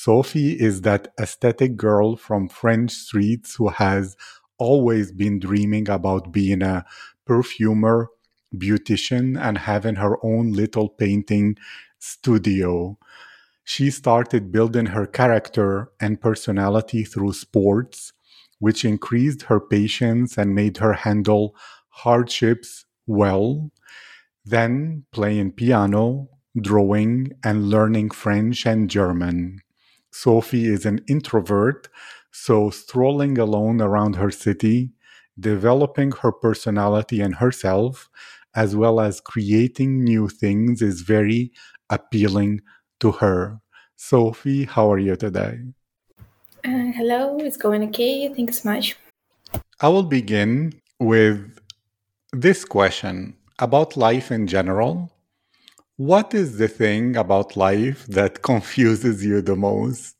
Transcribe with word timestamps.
Sofi 0.00 0.52
is 0.52 0.82
that 0.82 1.12
aesthetic 1.20 1.76
girl 1.76 2.14
from 2.14 2.48
French 2.48 2.92
streets 2.92 3.56
who 3.56 3.66
has 3.66 4.16
always 4.56 5.10
been 5.10 5.40
dreaming 5.40 5.90
about 5.90 6.30
being 6.30 6.62
a 6.62 6.84
perfumer, 7.26 8.08
beautician, 8.54 9.36
and 9.36 9.58
having 9.58 9.96
her 9.96 10.16
own 10.24 10.52
little 10.52 10.88
painting 10.88 11.56
studio. 11.98 12.96
She 13.64 13.90
started 13.90 14.52
building 14.52 14.86
her 14.86 15.04
character 15.04 15.90
and 15.98 16.20
personality 16.20 17.02
through 17.02 17.32
sports, 17.32 18.12
which 18.60 18.84
increased 18.84 19.42
her 19.50 19.58
patience 19.58 20.38
and 20.38 20.54
made 20.54 20.76
her 20.76 20.92
handle 20.92 21.56
hardships 21.88 22.84
well. 23.08 23.72
Then 24.44 25.06
playing 25.10 25.54
piano, 25.54 26.28
drawing, 26.56 27.32
and 27.42 27.68
learning 27.68 28.10
French 28.10 28.64
and 28.64 28.88
German. 28.88 29.58
Sofi 30.10 30.66
is 30.66 30.86
an 30.86 31.00
introvert, 31.08 31.88
so 32.30 32.70
strolling 32.70 33.38
alone 33.38 33.80
around 33.80 34.16
her 34.16 34.30
city, 34.30 34.90
developing 35.38 36.12
her 36.12 36.32
personality 36.32 37.20
and 37.20 37.36
herself, 37.36 38.08
as 38.54 38.74
well 38.74 39.00
as 39.00 39.20
creating 39.20 40.02
new 40.02 40.28
things, 40.28 40.82
is 40.82 41.02
very 41.02 41.52
appealing 41.90 42.60
to 43.00 43.12
her. 43.12 43.60
Sofi, 43.96 44.64
how 44.64 44.90
are 44.92 44.98
you 44.98 45.16
today? 45.16 45.58
Uh, 46.64 46.92
hello, 46.96 47.36
it's 47.38 47.56
going 47.56 47.84
okay. 47.84 48.32
Thanks 48.32 48.62
so 48.62 48.70
much. 48.70 48.96
I 49.80 49.88
will 49.88 50.02
begin 50.02 50.72
with 50.98 51.58
this 52.32 52.64
question 52.64 53.36
about 53.58 53.96
life 53.96 54.30
in 54.30 54.46
general. 54.46 55.10
What 55.98 56.32
is 56.32 56.58
the 56.58 56.68
thing 56.68 57.16
about 57.16 57.56
life 57.56 58.06
that 58.06 58.40
confuses 58.42 59.24
you 59.24 59.42
the 59.42 59.56
most? 59.56 60.14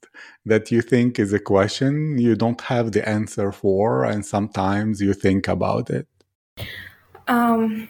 That 0.44 0.72
you 0.72 0.82
think 0.82 1.20
is 1.20 1.32
a 1.32 1.38
question 1.38 2.18
you 2.18 2.34
don't 2.34 2.60
have 2.62 2.90
the 2.90 3.08
answer 3.08 3.52
for, 3.52 4.02
and 4.04 4.26
sometimes 4.26 5.00
you 5.00 5.14
think 5.14 5.46
about 5.46 5.88
it? 5.88 6.08
Um, 7.28 7.88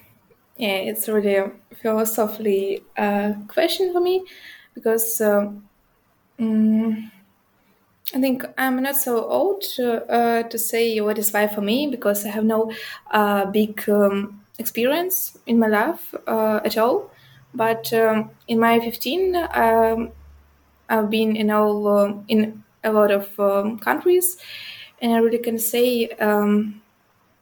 yeah, 0.58 0.76
it's 0.90 1.08
really 1.08 1.36
a 1.36 1.50
philosophically 1.80 2.82
uh, 2.98 3.32
question 3.46 3.90
for 3.94 4.00
me 4.00 4.22
because 4.74 5.22
um, 5.22 5.66
mm, 6.38 7.10
I 8.14 8.20
think 8.20 8.44
I'm 8.58 8.82
not 8.82 8.96
so 8.96 9.24
old 9.24 9.64
uh, 9.78 10.42
to 10.42 10.58
say 10.58 11.00
what 11.00 11.16
is 11.16 11.32
life 11.32 11.54
for 11.54 11.62
me 11.62 11.86
because 11.86 12.26
I 12.26 12.28
have 12.28 12.44
no 12.44 12.70
uh, 13.10 13.46
big 13.46 13.88
um, 13.88 14.44
experience 14.58 15.38
in 15.46 15.58
my 15.58 15.68
life 15.68 16.14
uh, 16.26 16.60
at 16.62 16.76
all. 16.76 17.10
But 17.58 17.92
um, 17.92 18.30
in 18.48 18.58
my 18.60 18.80
15, 18.80 19.36
um, 19.36 20.12
I've 20.88 21.10
been 21.10 21.36
in 21.36 21.50
all 21.50 21.88
uh, 21.88 22.14
in 22.28 22.64
a 22.84 22.92
lot 22.92 23.10
of 23.10 23.38
um, 23.40 23.78
countries, 23.78 24.36
and 25.02 25.12
I 25.12 25.18
really 25.18 25.38
can 25.48 25.58
say 25.58 26.08
um, 26.20 26.82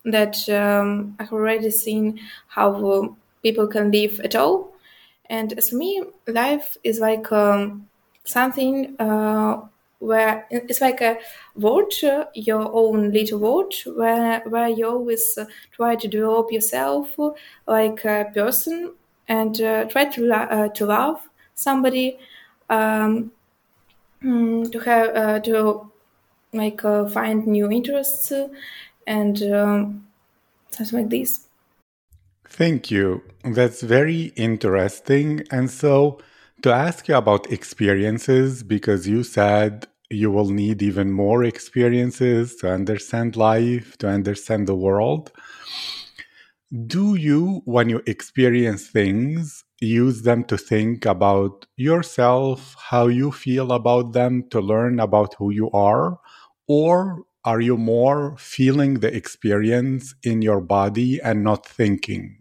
that 0.05 0.49
um, 0.49 1.17
I've 1.21 1.33
already 1.33 1.71
seen 1.71 2.21
how 2.49 2.69
uh, 2.93 3.09
people 3.43 3.67
can 3.69 3.91
live 3.93 4.21
at 4.21 4.37
all. 4.37 4.73
And 5.31 5.53
as 5.59 5.71
for 5.71 5.77
me, 5.77 6.03
life 6.29 6.77
is 6.85 7.01
like 7.01 7.27
something 8.25 8.97
uh, 9.01 9.61
where 9.99 10.47
it's 10.51 10.81
like 10.81 11.01
a 11.01 11.19
word, 11.55 11.93
uh, 12.05 12.27
your 12.35 12.71
own 12.73 13.13
little 13.13 13.39
world, 13.41 13.75
where 13.87 14.41
where 14.47 14.69
you 14.69 14.87
always 14.89 15.39
uh, 15.39 15.47
try 15.73 15.97
to 15.97 16.09
develop 16.09 16.53
yourself 16.53 17.17
like 17.67 18.05
a 18.05 18.31
person 18.35 18.93
and 19.29 19.61
uh, 19.61 19.85
try 19.85 20.05
to 20.07 20.33
uh, 20.33 20.69
to 20.69 20.87
love 20.87 21.29
somebody, 21.55 22.19
um, 22.71 23.33
mm, 24.23 24.71
to 24.71 24.79
have 24.81 25.17
uh, 25.17 25.41
to 25.41 25.91
like 26.53 26.85
uh, 26.85 27.07
find 27.09 27.47
new 27.47 27.71
interests 27.71 28.33
and 29.07 29.43
um, 29.43 30.07
something 30.71 31.01
like 31.01 31.11
this. 31.11 31.47
Thank 32.49 32.91
you. 32.91 33.23
That's 33.45 33.83
very 33.83 34.33
interesting. 34.37 35.43
And 35.51 35.71
so, 35.71 36.19
to 36.63 36.73
ask 36.73 37.09
you 37.09 37.17
about 37.17 37.53
experiences, 37.53 38.63
because 38.63 39.07
you 39.07 39.23
said 39.23 39.87
you 40.11 40.31
will 40.31 40.51
need 40.51 40.83
even 40.83 41.11
more 41.11 41.43
experiences 41.45 42.57
to 42.57 42.71
understand 42.71 43.37
life, 43.37 43.99
to 43.99 44.09
understand 44.09 44.67
the 44.67 44.75
world. 44.75 45.33
Do 46.73 47.15
you, 47.15 47.63
when 47.65 47.89
you 47.89 48.03
experience 48.07 48.89
things, 48.89 49.65
use 49.81 50.23
them 50.23 50.43
to 50.45 50.59
think 50.59 51.07
about 51.07 51.67
yourself, 51.77 52.75
how 52.91 53.07
you 53.07 53.31
feel 53.31 53.71
about 53.71 54.15
them, 54.15 54.49
to 54.51 54.61
learn 54.61 54.99
about 54.99 55.35
who 55.35 55.51
you 55.51 55.71
are? 55.71 56.19
Or 56.67 57.23
are 57.45 57.61
you 57.61 57.77
more 57.77 58.37
feeling 58.39 58.95
the 58.95 59.15
experience 59.15 60.17
in 60.25 60.43
your 60.43 60.61
body 60.61 61.21
and 61.23 61.45
not 61.45 61.65
thinking? 61.65 62.37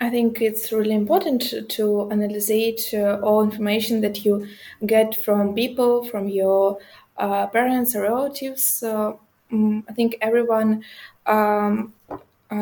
I 0.00 0.08
think 0.08 0.40
it's 0.40 0.72
really 0.72 0.94
important 0.94 1.68
to 1.68 2.10
analyze 2.10 2.94
uh, 2.94 3.20
all 3.22 3.42
information 3.42 4.00
that 4.00 4.24
you 4.24 4.46
get 4.86 5.22
from 5.22 5.54
people, 5.54 6.04
from 6.04 6.26
your 6.26 6.78
uh, 7.18 7.48
parents 7.48 7.94
or 7.94 8.02
relatives. 8.04 8.82
Um, 8.82 9.84
I 9.86 9.92
think 9.92 10.16
everyone 10.22 10.84
um, 11.26 11.34
uh, 11.36 11.99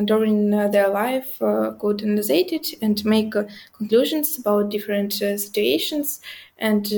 during 0.05 0.53
uh, 0.53 0.69
their 0.69 0.89
life 0.89 1.41
uh, 1.41 1.73
could 1.79 2.03
analyze 2.03 2.31
it 2.31 2.75
and 2.83 3.05
make 3.05 3.35
uh, 3.35 3.45
conclusions 3.73 4.39
about 4.39 4.71
different 4.71 5.13
situations. 5.13 6.21
And 6.59 6.91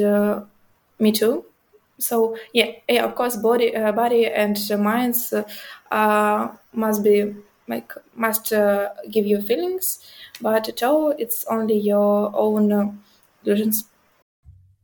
me 0.99 1.13
too. 1.13 1.45
So 1.99 2.37
yeah, 2.53 2.73
yeah, 2.89 3.05
of 3.05 3.15
course, 3.15 3.37
body, 3.37 3.71
body 3.73 4.27
and 4.27 4.59
minds 4.79 5.35
must 6.73 7.05
be 7.05 7.35
like 7.69 7.93
must 8.17 8.53
give 9.11 9.27
you 9.27 9.41
feelings 9.43 10.01
but 10.41 10.69
at 10.69 10.83
all, 10.83 11.11
it's 11.19 11.45
only 11.51 11.79
your 11.79 12.33
own 12.35 12.73
uh, 12.73 12.93
illusions. 13.45 13.85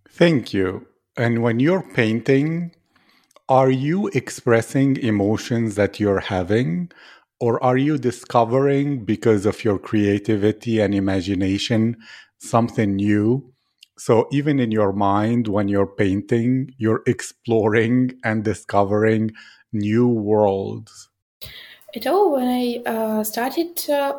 Thank 0.08 0.52
you. 0.52 0.86
And 1.16 1.42
when 1.42 1.60
you're 1.60 1.82
painting, 1.82 2.72
are 3.48 3.70
you 3.70 4.08
expressing 4.08 4.96
emotions 4.96 5.76
that 5.76 5.98
you're 5.98 6.20
having? 6.20 6.90
Or 7.38 7.62
are 7.62 7.76
you 7.76 7.98
discovering, 7.98 9.04
because 9.04 9.44
of 9.44 9.62
your 9.62 9.78
creativity 9.78 10.80
and 10.80 10.94
imagination, 10.94 11.96
something 12.38 12.96
new? 12.96 13.52
So, 13.98 14.26
even 14.32 14.58
in 14.58 14.70
your 14.70 14.92
mind, 14.92 15.48
when 15.48 15.68
you're 15.68 15.86
painting, 15.86 16.70
you're 16.78 17.02
exploring 17.06 18.12
and 18.24 18.44
discovering 18.44 19.32
new 19.72 20.08
worlds 20.08 21.10
at 21.94 22.06
all 22.06 22.32
when 22.32 22.46
i 22.48 22.82
uh, 22.90 23.22
started 23.24 23.88
uh, 23.88 24.12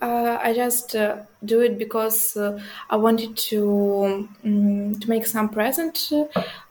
uh, 0.00 0.38
i 0.42 0.52
just 0.54 0.94
uh, 0.96 1.16
do 1.44 1.60
it 1.60 1.78
because 1.78 2.36
uh, 2.36 2.58
i 2.90 2.96
wanted 2.96 3.36
to 3.36 4.28
um, 4.44 4.94
to 5.00 5.08
make 5.08 5.26
some 5.26 5.48
present 5.48 6.10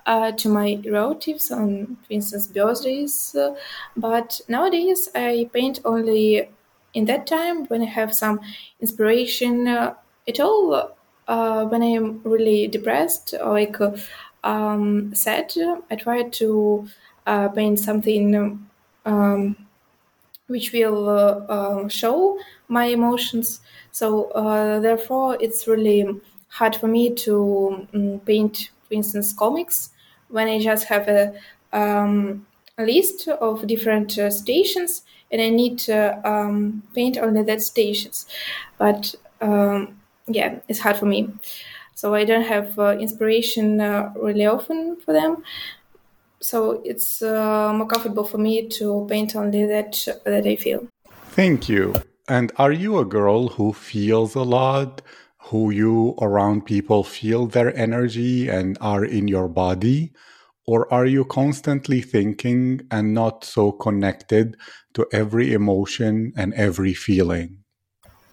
uh, 0.05 0.31
to 0.31 0.49
my 0.49 0.81
relatives 0.89 1.51
on 1.51 1.97
for 2.07 2.13
instance 2.13 2.47
birthdays 2.47 3.35
but 3.97 4.41
nowadays 4.47 5.09
i 5.15 5.49
paint 5.53 5.79
only 5.85 6.49
in 6.93 7.05
that 7.05 7.27
time 7.27 7.65
when 7.65 7.81
i 7.81 7.85
have 7.85 8.13
some 8.15 8.39
inspiration 8.81 9.67
at 9.67 10.39
all 10.39 10.91
when 11.69 11.83
i'm 11.83 12.21
really 12.23 12.67
depressed 12.67 13.33
or 13.41 13.53
like 13.53 13.75
um, 14.43 15.13
sad 15.13 15.53
i 15.91 15.95
try 15.95 16.23
to 16.23 16.87
paint 17.55 17.79
something 17.79 18.67
um, 19.05 19.55
which 20.47 20.71
will 20.71 21.09
uh, 21.09 21.87
show 21.87 22.37
my 22.67 22.85
emotions. 22.85 23.61
So 23.91 24.25
uh, 24.31 24.79
therefore, 24.79 25.37
it's 25.39 25.67
really 25.67 26.07
hard 26.49 26.75
for 26.75 26.87
me 26.87 27.13
to 27.15 27.87
um, 27.93 28.19
paint, 28.25 28.69
for 28.87 28.93
instance, 28.93 29.33
comics 29.33 29.89
when 30.29 30.47
I 30.47 30.59
just 30.59 30.85
have 30.85 31.07
a, 31.07 31.33
um, 31.73 32.45
a 32.77 32.83
list 32.85 33.27
of 33.27 33.67
different 33.67 34.17
uh, 34.17 34.29
stations 34.29 35.03
and 35.31 35.41
I 35.41 35.49
need 35.49 35.79
to 35.79 36.27
um, 36.27 36.83
paint 36.93 37.17
only 37.17 37.43
that 37.43 37.61
stations. 37.61 38.25
But 38.77 39.15
um, 39.41 39.99
yeah, 40.27 40.59
it's 40.67 40.79
hard 40.79 40.97
for 40.97 41.05
me. 41.05 41.29
so 41.95 42.13
I 42.13 42.25
don't 42.25 42.45
have 42.45 42.77
uh, 42.77 42.97
inspiration 42.99 43.81
uh, 43.81 44.13
really 44.15 44.45
often 44.45 44.97
for 44.97 45.13
them. 45.13 45.43
So 46.45 46.81
it's 46.85 47.23
uh, 47.23 47.73
more 47.73 47.87
comfortable 47.87 48.23
for 48.23 48.37
me 48.37 48.67
to 48.77 49.07
paint 49.09 49.35
only 49.35 49.65
that 49.65 49.93
that 50.25 50.45
I 50.45 50.55
feel. 50.55 50.87
Thank 51.31 51.67
you. 51.67 51.93
And 52.27 52.51
are 52.57 52.71
you 52.71 52.99
a 52.99 53.05
girl 53.05 53.49
who 53.49 53.73
feels 53.73 54.35
a 54.35 54.43
lot? 54.43 55.01
Who 55.49 55.71
you 55.71 56.15
around 56.21 56.65
people 56.65 57.03
feel 57.03 57.47
their 57.47 57.75
energy 57.75 58.47
and 58.47 58.77
are 58.79 59.03
in 59.03 59.27
your 59.27 59.47
body? 59.47 60.13
Or 60.67 60.91
are 60.93 61.05
you 61.05 61.25
constantly 61.25 62.01
thinking 62.01 62.81
and 62.89 63.13
not 63.13 63.43
so 63.43 63.71
connected 63.71 64.55
to 64.93 65.07
every 65.11 65.51
emotion 65.53 66.31
and 66.35 66.53
every 66.53 66.93
feeling? 66.93 67.65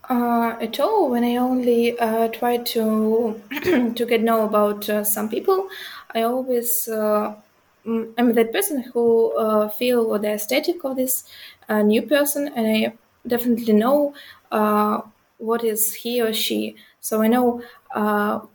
Uh, 0.09 0.57
at 0.61 0.79
all. 0.81 1.11
When 1.11 1.25
I 1.25 1.37
only 1.37 1.99
uh, 1.99 2.29
try 2.29 2.59
to 2.59 3.41
to 3.97 4.07
get 4.07 4.23
know 4.23 4.45
about 4.45 4.89
uh, 4.89 5.05
some 5.05 5.29
people, 5.29 5.69
I 6.15 6.23
always 6.23 6.89
uh, 6.89 7.35
I'm 7.87 8.33
that 8.35 8.53
person 8.53 8.83
who 8.83 9.37
uh, 9.37 9.69
feel 9.69 10.19
the 10.19 10.33
aesthetic 10.33 10.85
of 10.85 10.97
this 10.97 11.25
uh, 11.69 11.83
new 11.83 12.03
person, 12.03 12.49
and 12.55 12.67
I 12.67 12.93
definitely 13.27 13.75
know 13.75 14.15
what 15.39 15.65
is 15.65 15.93
he 15.93 16.21
or 16.23 16.33
she. 16.33 16.77
So 17.01 17.23
I 17.23 17.27
know 17.27 17.63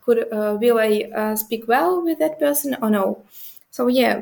could 0.01 0.27
will 0.31 0.79
I 0.79 1.35
speak 1.35 1.68
well 1.68 2.01
with 2.03 2.19
that 2.19 2.39
person 2.39 2.75
or 2.81 2.89
no. 2.89 3.24
So 3.71 3.88
yeah, 3.88 4.21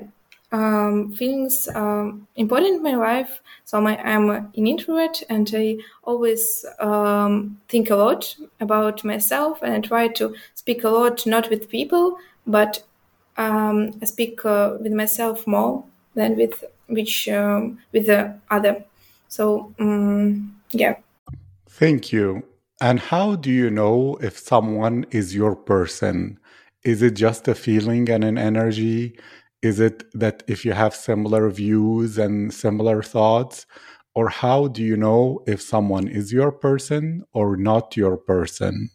um, 0.51 1.11
feelings 1.13 1.67
are 1.67 2.13
important 2.35 2.77
in 2.77 2.83
my 2.83 2.95
life. 2.95 3.41
So 3.65 3.81
my, 3.81 3.97
I'm 3.97 4.29
an 4.29 4.51
introvert 4.53 5.23
and 5.29 5.49
I 5.55 5.77
always 6.03 6.65
um, 6.79 7.59
think 7.67 7.89
a 7.89 7.95
lot 7.95 8.35
about 8.59 9.03
myself 9.03 9.61
and 9.61 9.73
I 9.73 9.79
try 9.79 10.07
to 10.09 10.35
speak 10.55 10.83
a 10.83 10.89
lot, 10.89 11.25
not 11.25 11.49
with 11.49 11.69
people, 11.69 12.17
but 12.47 12.83
um, 13.37 13.91
I 14.01 14.05
speak 14.05 14.45
uh, 14.45 14.77
with 14.79 14.93
myself 14.93 15.45
more 15.47 15.83
than 16.13 16.35
with 16.35 16.63
which 16.87 17.27
um, 17.29 17.79
with 17.91 18.07
the 18.07 18.39
other. 18.49 18.83
So 19.27 19.73
um, 19.79 20.55
yeah. 20.71 20.95
Thank 21.69 22.11
you. 22.11 22.43
And 22.81 22.99
how 22.99 23.35
do 23.35 23.51
you 23.51 23.69
know 23.69 24.17
if 24.21 24.37
someone 24.37 25.05
is 25.11 25.35
your 25.35 25.55
person? 25.55 26.39
Is 26.83 27.01
it 27.01 27.15
just 27.15 27.47
a 27.47 27.55
feeling 27.55 28.09
and 28.09 28.23
an 28.23 28.37
energy? 28.37 29.17
Is 29.61 29.79
it 29.79 30.03
that 30.13 30.43
if 30.47 30.63
you 30.63 30.73
have 30.73 30.93
similar 30.93 31.49
views 31.49 32.17
and 32.17 32.53
similar 32.53 33.01
thoughts? 33.01 33.65
Or 34.13 34.29
how 34.29 34.67
do 34.67 34.83
you 34.83 34.95
know 34.95 35.43
if 35.47 35.61
someone 35.61 36.07
is 36.07 36.31
your 36.31 36.51
person 36.51 37.25
or 37.33 37.57
not 37.57 37.97
your 37.97 38.15
person? 38.15 38.89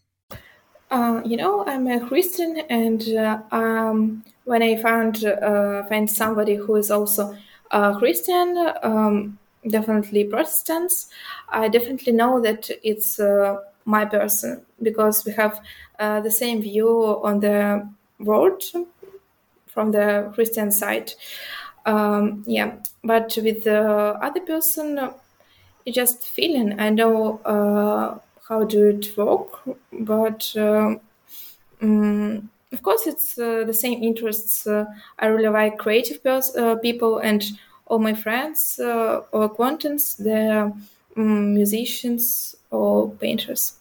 Uh, 0.90 1.22
you 1.24 1.36
know, 1.36 1.64
I'm 1.66 1.86
a 1.86 2.00
Christian, 2.00 2.58
and 2.68 3.00
uh, 3.10 3.38
um, 3.52 4.24
when 4.44 4.60
I 4.62 4.76
found 4.76 5.24
uh, 5.24 5.84
find 5.84 6.10
somebody 6.10 6.56
who 6.56 6.74
is 6.76 6.90
also 6.90 7.36
a 7.70 7.94
Christian, 7.96 8.72
um, 8.82 9.38
definitely 9.68 10.24
Protestants, 10.24 11.08
I 11.48 11.68
definitely 11.68 12.12
know 12.12 12.40
that 12.40 12.68
it's 12.82 13.20
uh, 13.20 13.58
my 13.84 14.04
person 14.04 14.62
because 14.82 15.24
we 15.24 15.30
have 15.32 15.60
uh, 16.00 16.20
the 16.22 16.30
same 16.30 16.60
view 16.60 16.88
on 17.22 17.38
the 17.38 17.88
world 18.18 18.64
from 19.66 19.92
the 19.92 20.30
Christian 20.34 20.70
side. 20.72 21.12
Um, 21.86 22.44
yeah, 22.46 22.76
but 23.04 23.36
with 23.42 23.64
the 23.64 23.80
other 24.20 24.40
person, 24.40 24.98
it's 25.86 25.96
just 25.96 26.26
feeling. 26.26 26.80
I 26.80 26.90
know 26.90 27.40
how 28.50 28.64
do 28.64 28.88
it 28.88 29.16
work, 29.16 29.62
but 29.92 30.52
um, 30.56 32.50
of 32.72 32.82
course 32.82 33.06
it's 33.06 33.38
uh, 33.38 33.64
the 33.64 33.72
same 33.72 34.02
interests. 34.02 34.66
Uh, 34.66 34.84
I 35.18 35.26
really 35.26 35.48
like 35.48 35.78
creative 35.78 36.22
pers- 36.22 36.56
people, 36.82 37.18
and 37.18 37.42
all 37.86 38.00
my 38.00 38.14
friends 38.14 38.78
or 38.78 39.44
acquaintances, 39.44 40.16
they're 40.16 40.72
um, 41.16 41.54
musicians 41.54 42.56
or 42.70 43.10
painters. 43.10 43.74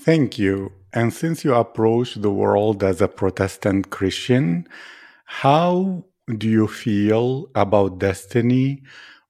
Thank 0.00 0.38
you. 0.38 0.72
And 0.92 1.12
since 1.12 1.44
you 1.44 1.54
approach 1.54 2.14
the 2.14 2.30
world 2.30 2.82
as 2.82 3.02
a 3.02 3.08
Protestant 3.08 3.90
Christian, 3.90 4.66
how 5.24 6.04
do 6.26 6.48
you 6.48 6.66
feel 6.66 7.50
about 7.54 7.98
destiny? 7.98 8.82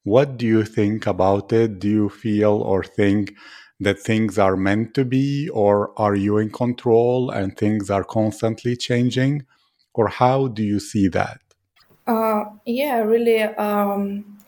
What 0.04 0.36
do 0.38 0.46
you 0.46 0.64
think 0.64 1.06
about 1.06 1.52
it? 1.52 1.81
Do 1.81 1.88
you 1.88 2.08
feel 2.08 2.62
or 2.62 2.84
think 2.84 3.34
that 3.80 3.98
things 3.98 4.38
are 4.38 4.56
meant 4.56 4.94
to 4.94 5.04
be, 5.04 5.48
or 5.50 5.92
are 5.96 6.14
you 6.14 6.38
in 6.38 6.50
control 6.50 7.30
and 7.30 7.56
things 7.56 7.90
are 7.90 8.04
constantly 8.04 8.76
changing? 8.76 9.44
Or 9.94 10.08
how 10.08 10.48
do 10.48 10.62
you 10.62 10.80
see 10.80 11.08
that? 11.08 11.40
Uh, 12.06 12.44
yeah, 12.64 12.98
really, 13.00 13.42
um, 13.42 14.38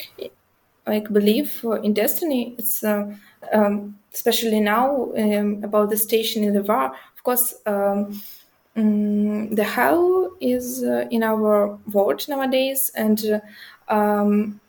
like 0.86 1.12
believe 1.12 1.64
in 1.82 1.92
destiny. 1.92 2.54
It's 2.58 2.82
uh, 2.82 3.14
um, 3.52 3.98
especially 4.12 4.60
now 4.60 5.12
um, 5.16 5.62
about 5.62 5.90
the 5.90 5.96
station 5.96 6.42
in 6.42 6.54
the 6.54 6.62
war. 6.62 6.86
Of 7.14 7.22
course, 7.22 7.54
um, 7.66 8.20
um, 8.76 9.54
the 9.54 9.64
hell 9.64 10.32
is 10.40 10.82
uh, 10.82 11.06
in 11.10 11.22
our 11.22 11.78
world 11.92 12.26
nowadays, 12.28 12.90
and 12.94 13.42
um, 13.88 14.60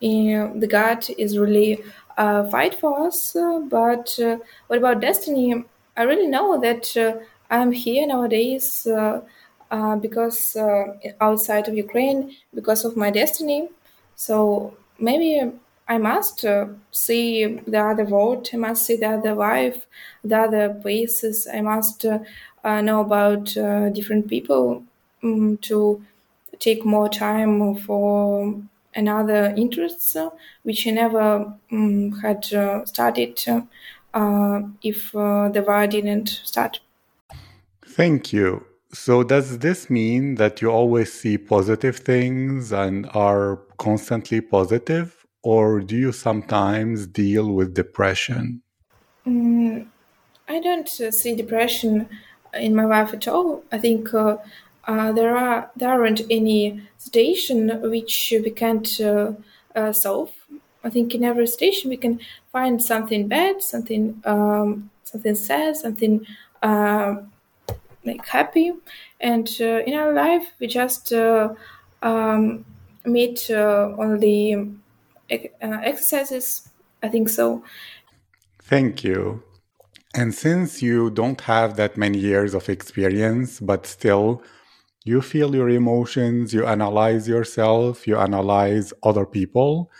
the 0.00 0.68
God 0.68 1.06
is 1.18 1.38
really 1.38 1.82
fight 2.50 2.74
for 2.74 3.06
us. 3.06 3.34
Uh, 3.36 3.60
but 3.60 4.18
uh, 4.20 4.36
what 4.66 4.78
about 4.78 5.00
destiny? 5.00 5.64
I 5.96 6.02
really 6.02 6.26
know 6.26 6.60
that 6.60 6.96
uh, 6.96 7.18
I'm 7.50 7.72
here 7.72 8.06
nowadays 8.06 8.86
because 10.00 10.56
outside 11.20 11.68
of 11.68 11.74
Ukraine 11.74 12.20
because 12.54 12.84
of 12.84 12.96
my 12.96 13.10
destiny. 13.10 13.68
So 14.16 14.74
maybe 14.98 15.50
I 15.88 15.98
must 15.98 16.44
uh, 16.44 16.66
see 16.90 17.46
the 17.66 17.80
other 17.80 18.04
world. 18.04 18.48
I 18.52 18.56
must 18.56 18.86
see 18.86 18.96
the 18.96 19.10
other 19.18 19.34
life, 19.34 19.86
the 20.22 20.38
other 20.38 20.68
places. 20.74 21.46
I 21.52 21.60
must 21.60 22.04
uh, 22.04 22.18
uh, 22.64 22.80
know 22.80 23.00
about 23.00 23.56
uh, 23.56 23.88
different 23.90 24.28
people 24.28 24.84
um, 25.22 25.56
to 25.68 26.02
take 26.58 26.84
more 26.84 27.08
time 27.08 27.74
for 27.76 28.54
another 28.94 29.54
interests 29.56 30.16
uh, 30.16 30.30
which 30.62 30.86
I 30.86 30.90
never 30.90 31.54
um, 31.72 32.12
had 32.20 32.52
uh, 32.52 32.84
started 32.84 33.42
uh, 34.12 34.62
if 34.82 35.12
the 35.12 35.64
war 35.66 35.86
didn't 35.86 36.40
start. 36.44 36.80
Thank 37.84 38.32
you. 38.32 38.66
So, 38.92 39.22
does 39.22 39.58
this 39.58 39.88
mean 39.88 40.34
that 40.34 40.60
you 40.60 40.68
always 40.68 41.12
see 41.12 41.38
positive 41.38 41.98
things 41.98 42.72
and 42.72 43.08
are 43.14 43.60
constantly 43.78 44.40
positive, 44.40 45.24
or 45.42 45.80
do 45.80 45.96
you 45.96 46.10
sometimes 46.10 47.06
deal 47.06 47.52
with 47.52 47.74
depression? 47.74 48.62
Mm, 49.26 49.86
I 50.48 50.60
don't 50.60 50.88
see 50.88 51.36
depression 51.36 52.08
in 52.54 52.74
my 52.74 52.84
life 52.84 53.14
at 53.14 53.28
all. 53.28 53.62
I 53.70 53.78
think 53.78 54.12
uh, 54.12 54.38
there 55.12 55.36
are 55.36 55.70
there 55.76 55.90
aren't 55.90 56.22
any 56.30 56.82
station 56.98 57.80
which 57.82 58.32
we 58.44 58.50
can't 58.50 59.00
uh, 59.00 59.32
uh, 59.76 59.92
solve. 59.92 60.32
I 60.82 60.90
think 60.90 61.14
in 61.14 61.24
every 61.24 61.46
station 61.46 61.90
we 61.90 61.96
can 61.96 62.20
find 62.52 62.82
something 62.82 63.28
bad, 63.28 63.62
something 63.62 64.22
um, 64.24 64.90
something 65.04 65.34
sad, 65.34 65.76
something 65.76 66.26
uh, 66.62 67.16
like 68.04 68.26
happy, 68.26 68.72
and 69.20 69.48
uh, 69.60 69.82
in 69.86 69.94
our 69.94 70.12
life 70.12 70.46
we 70.58 70.66
just 70.66 71.12
um, 71.12 72.64
meet 73.04 73.50
only 73.50 74.72
exercises. 75.30 76.68
I 77.02 77.08
think 77.08 77.28
so. 77.28 77.64
Thank 78.62 79.04
you. 79.04 79.42
And 80.14 80.34
since 80.34 80.82
you 80.82 81.10
don't 81.10 81.40
have 81.42 81.76
that 81.76 81.96
many 81.96 82.18
years 82.18 82.52
of 82.54 82.68
experience, 82.68 83.60
but 83.60 83.86
still 83.86 84.42
you 85.04 85.22
feel 85.22 85.54
your 85.54 85.70
emotions, 85.70 86.52
you 86.52 86.66
analyze 86.66 87.28
yourself, 87.28 88.06
you 88.06 88.16
analyze 88.16 88.92
other 89.02 89.26
people, 89.26 89.90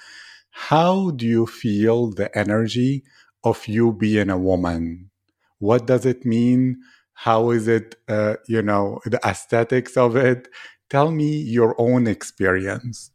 how 0.51 1.11
do 1.13 1.27
you 1.27 1.47
feel 1.47 2.11
the 2.11 2.37
energy 2.37 3.05
of 3.45 3.67
you 3.67 3.93
being 3.93 4.31
a 4.31 4.39
woman? 4.39 5.11
What 5.59 5.87
does 5.87 6.05
it 6.05 6.25
mean? 6.25 6.81
How 7.15 7.51
is 7.51 7.69
it, 7.69 7.97
uh, 8.09 8.37
you 8.47 8.63
know, 8.63 9.01
the 9.05 9.21
aesthetics 9.25 9.97
of 9.97 10.17
it? 10.17 10.49
Tell 10.89 11.11
me 11.11 11.37
your 11.37 11.75
own 11.79 12.07
experience. 12.07 13.11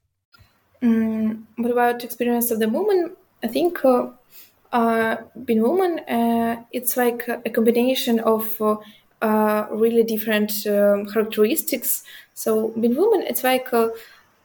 Mm, 0.82 1.44
what 1.58 1.72
about 1.72 2.04
experience 2.04 2.52
of 2.52 2.60
the 2.60 2.70
woman? 2.70 3.16
I 3.44 3.48
think 3.48 3.84
uh, 3.84 4.10
uh, 4.72 5.18
being 5.44 5.62
woman, 5.62 6.00
uh, 6.00 6.64
it's 6.72 6.98
like 6.98 7.28
a 7.28 7.50
combination 7.50 8.20
of 8.20 8.62
uh, 9.26 9.32
uh 9.32 9.68
really 9.72 10.04
different 10.04 10.52
um, 10.68 11.06
characteristics. 11.08 12.04
So 12.34 12.70
being 12.80 12.96
woman, 12.96 13.24
it's 13.28 13.44
like 13.44 13.74
uh, 13.74 13.90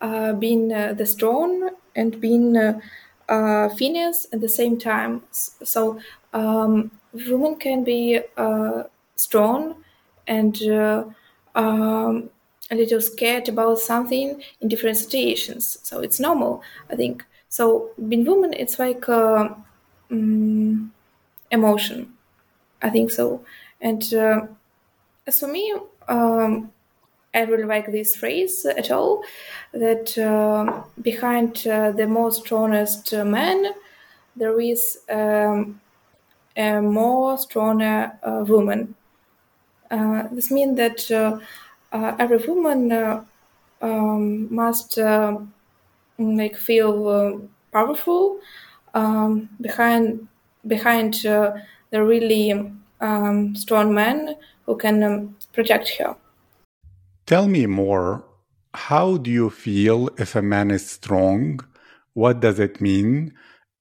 uh, 0.00 0.32
being 0.34 0.68
the 0.68 1.06
strong 1.06 1.70
and 1.96 2.20
being 2.20 2.56
uh, 2.56 3.68
Phineas 3.70 4.26
at 4.32 4.40
the 4.40 4.48
same 4.48 4.78
time. 4.78 5.22
So 5.30 6.00
um, 6.32 6.90
woman 7.12 7.56
can 7.56 7.84
be 7.84 8.20
strong 9.16 9.84
and 10.26 10.62
uh, 10.62 11.04
um, 11.54 12.30
a 12.70 12.74
little 12.76 13.00
scared 13.00 13.48
about 13.48 13.78
something 13.78 14.42
in 14.60 14.68
different 14.68 14.96
situations. 14.96 15.78
So 15.82 16.00
it's 16.00 16.20
normal, 16.20 16.62
I 16.90 16.96
think. 16.96 17.24
So 17.48 17.90
being 18.08 18.24
woman, 18.24 18.52
it's 18.54 18.78
like 18.78 19.08
uh, 19.08 19.48
um, 20.10 20.92
emotion. 21.50 22.14
I 22.82 22.90
think 22.90 23.10
so. 23.10 23.44
And 23.80 24.02
uh, 24.14 24.46
as 25.30 25.40
for 25.40 25.46
me, 25.48 25.64
um, 26.08 26.72
I 27.34 27.42
really 27.42 27.64
like 27.64 27.86
this 27.92 28.16
phrase 28.16 28.66
at 28.66 28.90
all 28.90 29.22
that 29.72 30.18
uh, 30.18 30.82
behind 31.00 31.66
uh, 31.66 31.92
the 31.92 32.06
most 32.06 32.44
strongest 32.44 33.12
man, 33.14 33.74
there 34.36 34.60
is 34.60 34.98
um, 35.10 35.80
a 36.56 36.80
more 36.82 37.38
stronger 37.38 38.12
uh, 38.22 38.44
woman. 38.48 38.96
Uh, 39.90 40.28
this 40.32 40.50
means 40.50 40.76
that 40.76 41.10
uh, 41.10 41.38
uh, 41.92 42.16
every 42.18 42.38
woman 42.38 42.92
um, 43.82 44.54
must 44.54 44.98
like 46.18 46.56
feel 46.56 47.40
powerful 47.72 48.38
um, 48.94 49.48
behind 49.60 50.28
behind 50.66 51.14
the 51.14 51.54
really 51.92 52.72
um, 53.00 53.54
strong 53.56 53.94
man 53.94 54.36
who 54.70 54.76
can 54.76 55.02
um, 55.02 55.36
protect 55.52 55.88
her. 55.98 56.14
Tell 57.26 57.48
me 57.48 57.66
more. 57.66 58.24
How 58.72 59.16
do 59.16 59.28
you 59.28 59.50
feel 59.50 60.10
if 60.16 60.36
a 60.36 60.42
man 60.42 60.70
is 60.70 60.88
strong? 60.88 61.58
What 62.14 62.38
does 62.38 62.60
it 62.60 62.80
mean? 62.80 63.34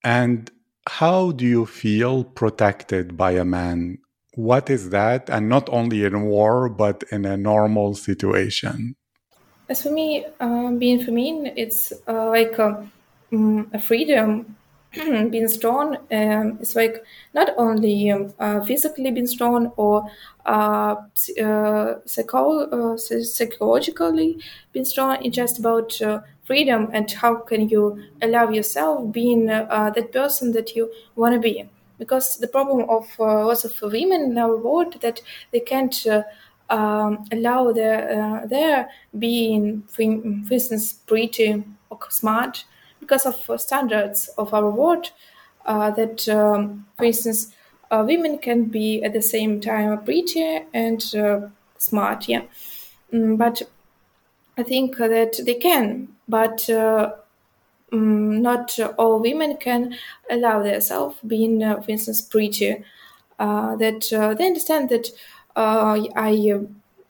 And 0.04 0.50
how 0.88 1.32
do 1.32 1.46
you 1.46 1.68
feel 1.68 2.24
protected 2.24 3.16
by 3.16 3.34
a 3.34 3.46
man? 3.46 4.00
What 4.34 4.72
is 4.72 4.90
that? 4.90 5.30
And 5.30 5.48
not 5.48 5.70
only 5.70 6.06
in 6.06 6.24
war, 6.24 6.70
but 6.70 7.04
in 7.12 7.24
a 7.24 7.38
normal 7.38 7.94
situation. 7.94 8.96
As 9.70 9.84
for 9.84 9.92
me, 9.92 10.26
uh, 10.40 10.72
being 10.72 11.06
feminine, 11.06 11.54
it's 11.56 11.94
uh, 12.08 12.30
like 12.30 12.58
a, 12.58 12.90
um, 13.32 13.70
a 13.74 13.80
freedom 13.80 14.58
being 15.30 15.48
strong 15.48 15.98
um, 16.12 16.58
is 16.62 16.76
like 16.76 17.04
not 17.34 17.50
only 17.58 18.10
um, 18.12 18.34
uh, 18.40 18.60
physically 18.62 19.12
being 19.12 19.28
strong 19.28 19.68
or 19.78 20.10
uh, 20.46 20.96
uh, 21.44 21.94
psycho- 22.06 22.94
uh, 22.96 22.98
psychologically 22.98 24.40
being 24.72 24.86
strong. 24.86 25.24
It's 25.24 25.36
just 25.36 25.60
about 25.60 26.02
uh, 26.02 26.22
freedom 26.44 26.90
and 26.92 27.10
how 27.12 27.36
can 27.36 27.70
you 27.70 28.02
allow 28.22 28.50
yourself 28.50 29.12
being 29.12 29.50
uh, 29.50 29.92
that 29.96 30.12
person 30.12 30.52
that 30.54 30.76
you 30.76 30.92
want 31.16 31.34
to 31.36 31.40
be. 31.40 31.70
Because 32.00 32.38
the 32.38 32.48
problem 32.48 32.90
of 32.90 33.08
lots 33.20 33.66
of 33.66 33.74
women 33.82 34.22
in 34.32 34.38
our 34.38 34.56
world 34.56 35.02
that 35.02 35.22
they 35.52 35.60
can't 35.60 36.06
um, 36.70 37.26
allow 37.32 37.72
their 37.72 38.46
their 38.48 38.90
being, 39.18 39.84
for 39.88 40.02
instance, 40.04 40.94
pretty 40.94 41.64
or 41.90 42.00
smart 42.10 42.64
because 43.10 43.26
of 43.26 43.50
uh, 43.50 43.58
standards 43.58 44.30
of 44.38 44.54
our 44.54 44.70
world 44.70 45.12
uh, 45.66 45.90
that, 45.92 46.30
um, 46.30 46.86
for 46.96 47.06
instance, 47.06 47.52
uh, 47.90 48.04
women 48.08 48.38
can 48.38 48.66
be 48.66 49.04
at 49.04 49.14
the 49.14 49.22
same 49.22 49.60
time 49.60 50.04
pretty 50.04 50.60
and 50.74 51.02
smart, 51.78 52.30
yeah. 52.30 52.44
Mm, 53.12 53.38
but 53.38 53.64
I 54.58 54.64
think 54.64 54.98
that 54.98 55.40
they 55.44 55.56
can, 55.56 56.10
but 56.28 56.70
um, 57.92 58.42
not 58.42 58.78
all 58.98 59.20
women 59.20 59.58
can 59.58 59.96
allow 60.30 60.62
themselves 60.62 61.18
being, 61.26 61.64
uh, 61.64 61.82
for 61.82 61.92
instance, 61.92 62.22
pretty. 62.22 62.84
Uh, 63.40 63.76
that 63.78 64.12
uh, 64.12 64.34
they 64.34 64.46
understand 64.46 64.90
that 64.90 65.08
I 65.56 66.60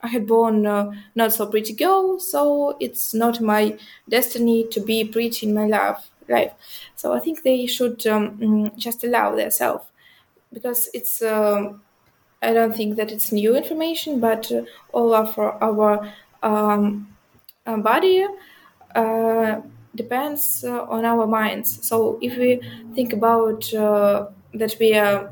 I 0.02 0.08
had 0.08 0.28
born 0.28 0.66
uh, 0.66 0.92
not 1.16 1.34
so 1.34 1.46
pretty 1.48 1.74
girl, 1.74 2.20
so 2.20 2.78
it's 2.80 3.14
not 3.14 3.42
my 3.42 3.78
destiny 4.10 4.66
to 4.72 4.80
be 4.80 5.04
pretty 5.04 5.48
in 5.48 5.54
my 5.54 5.68
life. 5.68 6.10
life. 6.28 6.54
So 6.96 7.14
I 7.14 7.20
think 7.20 7.44
they 7.44 7.66
should 7.66 8.06
um, 8.08 8.38
mm, 8.38 8.76
just 8.78 9.04
allow 9.04 9.36
themselves 9.36 9.86
because 10.54 10.90
it's. 10.94 11.22
Um, 11.22 11.82
I 12.42 12.54
don't 12.54 12.76
think 12.76 12.96
that 12.98 13.12
it's 13.12 13.32
new 13.34 13.56
information, 13.58 14.20
but 14.20 14.52
uh, 14.52 14.64
all 14.94 15.14
of 15.14 15.38
our, 15.40 15.62
our 15.64 16.14
um, 16.44 17.16
uh, 17.66 17.78
body 17.78 18.26
uh, 18.96 19.62
depends 19.96 20.64
uh, 20.66 20.84
on 20.84 21.06
our 21.06 21.28
minds. 21.28 21.86
So 21.88 22.18
if 22.22 22.38
we 22.38 22.62
think 22.96 23.14
about 23.14 23.74
uh, 23.74 24.28
that 24.54 24.76
we 24.80 24.94
are 24.96 25.32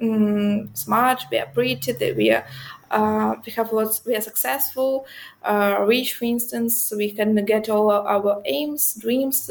mm, 0.00 0.76
smart, 0.76 1.24
we 1.30 1.38
are 1.38 1.46
pretty, 1.46 1.92
that 1.92 2.16
we 2.16 2.30
are 2.30 2.44
uh, 2.90 3.34
we 3.44 3.52
have 3.52 3.72
lots 3.72 4.04
we 4.04 4.16
are 4.16 4.20
successful. 4.20 5.06
Uh, 5.42 5.84
rich 5.86 6.14
for 6.14 6.24
instance 6.24 6.92
we 6.96 7.12
can 7.12 7.44
get 7.44 7.68
all 7.68 7.90
our 7.90 8.42
aims 8.44 8.94
dreams. 8.94 9.50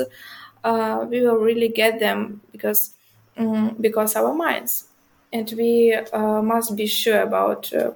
Uh, 0.63 1.05
we 1.09 1.21
will 1.21 1.37
really 1.37 1.69
get 1.69 1.99
them 1.99 2.41
because 2.51 2.93
um, 3.37 3.75
because 3.79 4.15
our 4.15 4.33
minds. 4.33 4.85
And 5.31 5.51
we 5.57 5.93
uh, 5.93 6.41
must 6.41 6.75
be 6.75 6.87
sure 6.87 7.21
about 7.21 7.73
uh, 7.73 7.91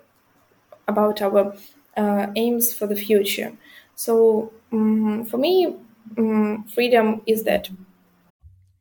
about 0.88 1.22
our 1.22 1.56
uh, 1.98 2.28
aims 2.36 2.74
for 2.74 2.88
the 2.88 2.96
future. 2.96 3.54
So 3.96 4.52
um, 4.72 5.26
for 5.26 5.38
me 5.38 5.76
um, 6.18 6.66
freedom 6.74 7.22
is 7.26 7.44
that. 7.44 7.70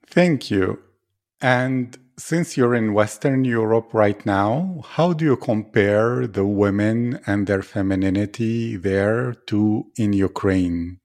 Thank 0.07 0.50
you. 0.50 0.81
And 1.40 1.97
since 2.19 2.57
you're 2.57 2.75
in 2.75 2.93
Western 2.93 3.45
Europe 3.45 3.93
right 3.93 4.25
now, 4.26 4.83
how 4.87 5.12
do 5.12 5.25
you 5.25 5.37
compare 5.37 6.26
the 6.26 6.45
women 6.45 7.21
and 7.26 7.47
their 7.47 7.62
femininity 7.62 8.76
there 8.76 9.35
to 9.47 9.87
in 9.97 10.12
Ukraine? 10.12 10.99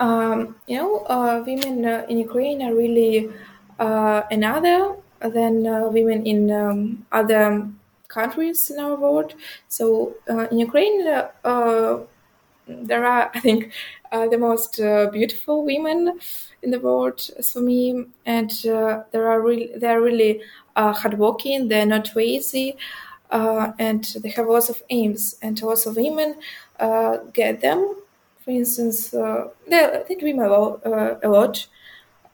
Um, 0.00 0.56
you 0.66 0.78
know, 0.78 0.98
uh, 1.06 1.42
women 1.46 1.84
uh, 1.84 2.06
in 2.08 2.18
Ukraine 2.18 2.62
are 2.62 2.74
really 2.74 3.30
uh, 3.78 4.22
another 4.30 4.96
than 5.20 5.66
uh, 5.66 5.88
women 5.88 6.26
in 6.26 6.50
um, 6.50 7.06
other 7.12 7.68
countries 8.08 8.58
in 8.70 8.78
our 8.82 8.96
world. 8.96 9.34
So 9.68 10.14
uh, 10.28 10.48
in 10.50 10.58
Ukraine, 10.58 11.06
uh, 11.44 11.98
there 12.66 13.04
are, 13.04 13.30
I 13.34 13.40
think, 13.40 13.72
uh, 14.10 14.28
the 14.28 14.38
most 14.38 14.80
uh, 14.80 15.08
beautiful 15.10 15.64
women 15.64 16.18
in 16.62 16.70
the 16.70 16.80
world 16.80 17.20
for 17.44 17.60
me, 17.60 18.04
and 18.24 18.50
uh, 18.66 19.02
there 19.10 19.28
are 19.28 19.40
really 19.40 19.70
they 19.76 19.88
are 19.88 20.00
really 20.00 20.42
uh, 20.76 20.92
hardworking. 20.92 21.68
They're 21.68 21.86
not 21.86 22.14
lazy, 22.14 22.76
uh, 23.30 23.72
and 23.78 24.04
they 24.22 24.30
have 24.30 24.46
lots 24.48 24.68
of 24.68 24.82
aims. 24.90 25.36
And 25.42 25.60
lots 25.62 25.86
of 25.86 25.96
women 25.96 26.36
uh, 26.78 27.18
get 27.32 27.60
them. 27.60 27.96
For 28.44 28.50
instance, 28.50 29.10
they, 29.10 30.02
they 30.08 30.14
dream 30.16 30.40
a 30.40 30.48
lot. 30.48 30.80
a 30.84 31.28
lot. 31.28 31.66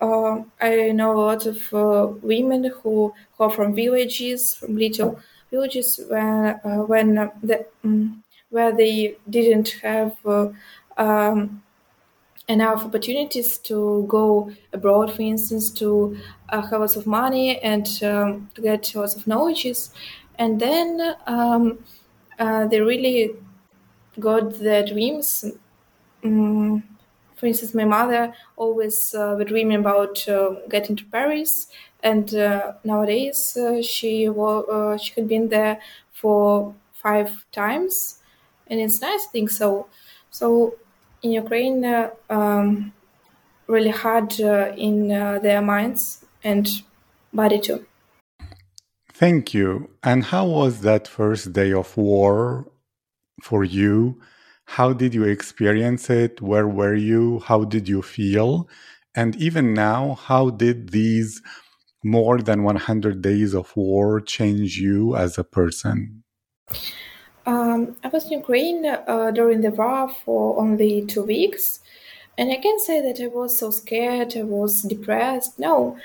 I 0.01 0.93
know 0.95 1.13
a 1.13 1.21
lot 1.21 1.47
of 1.47 2.23
women 2.23 2.65
who, 2.65 3.15
who 3.37 3.45
are 3.45 3.51
from 3.51 3.75
villages, 3.75 4.55
from 4.55 4.77
little 4.77 5.21
villages, 5.51 6.01
where 6.09 6.55
when 6.87 7.15
the 7.43 7.67
um, 7.85 8.23
where 8.51 8.73
they 8.77 9.17
didn't 9.29 9.71
have 9.83 10.15
uh, 10.27 10.49
um, 10.97 11.63
enough 12.49 12.85
opportunities 12.85 13.59
to 13.59 14.05
go 14.09 14.51
abroad, 14.73 15.13
for 15.13 15.23
instance, 15.23 15.71
to 15.71 16.17
uh, 16.49 16.63
have 16.63 16.81
lots 16.81 16.97
of 16.97 17.07
money 17.07 17.59
and 17.61 17.87
um, 18.03 18.49
to 18.55 18.63
get 18.63 18.95
lots 18.95 19.15
of 19.17 19.27
knowledges. 19.27 19.93
And 20.39 20.61
then 20.61 21.15
um, 21.27 21.85
uh, 22.39 22.67
they 22.67 22.81
really 22.81 23.33
got 24.21 24.59
their 24.61 24.85
dreams. 24.87 25.45
Um, 26.25 26.83
for 27.37 27.47
instance, 27.47 27.75
my 27.75 27.85
mother 27.85 28.35
always 28.57 29.15
uh, 29.15 29.37
was 29.39 29.47
dreaming 29.49 29.79
about 29.81 30.29
uh, 30.29 30.57
getting 30.69 30.97
to 30.97 31.05
Paris, 31.07 31.69
and 32.03 32.35
uh, 32.35 32.75
nowadays 32.85 33.57
she 33.83 34.29
she 34.99 35.13
had 35.17 35.29
been 35.29 35.49
there 35.49 35.81
for 36.13 36.75
five 36.95 37.45
times 37.53 38.19
and 38.71 38.81
it's 38.81 39.01
nice 39.01 39.27
thing. 39.27 39.49
So, 39.49 39.89
so 40.31 40.75
in 41.23 41.33
Ukraine, 41.33 41.85
uh, 41.85 42.11
um, 42.31 42.93
really 43.67 43.91
hard 43.91 44.41
uh, 44.41 44.73
in 44.77 45.13
uh, 45.13 45.39
their 45.39 45.63
minds 45.63 46.25
and 46.43 46.67
body 47.33 47.61
too. 47.61 47.87
Thank 49.13 49.53
you. 49.53 49.91
And 50.03 50.25
how 50.25 50.47
was 50.47 50.81
that 50.83 51.09
first 51.09 51.53
day 51.53 51.73
of 51.73 51.97
war 51.97 52.71
for 53.43 53.65
you? 53.65 54.21
How 54.65 54.93
did 54.93 55.15
you 55.15 55.25
experience 55.25 56.09
it? 56.11 56.41
Where 56.41 56.69
were 56.69 56.95
you? 56.95 57.41
How 57.41 57.65
did 57.65 57.89
you 57.89 58.03
feel? 58.03 58.69
And 59.15 59.35
even 59.37 59.75
now, 59.75 60.15
how 60.15 60.51
did 60.51 60.91
these 60.91 61.43
more 62.05 62.39
than 62.39 62.63
100 62.63 63.21
days 63.21 63.55
of 63.55 63.77
war 63.77 64.21
change 64.21 64.77
you 64.77 65.17
as 65.17 65.37
a 65.37 65.45
person? 65.45 66.23
Um, 67.49 67.97
I 68.05 68.09
was 68.09 68.27
in 68.27 68.33
Ukraine 68.33 68.85
uh, 68.85 69.31
during 69.31 69.63
the 69.63 69.71
war 69.71 70.11
for 70.23 70.61
only 70.61 71.07
two 71.07 71.23
weeks, 71.23 71.81
and 72.37 72.53
I 72.53 72.57
can't 72.57 72.83
say 72.89 73.01
that 73.01 73.25
I 73.25 73.29
was 73.29 73.59
so 73.59 73.71
scared, 73.71 74.37
I 74.37 74.43
was 74.43 74.83
depressed. 74.83 75.59
No, 75.59 75.97